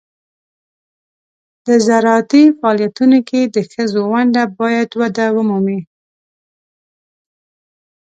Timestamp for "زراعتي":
1.85-2.43